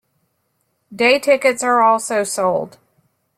Day 0.91 1.19
tickets 1.19 1.61
are 1.61 1.83
also 1.83 2.23
sold. 2.23 2.79